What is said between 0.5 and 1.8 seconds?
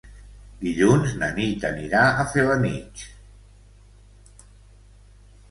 Dilluns na Nit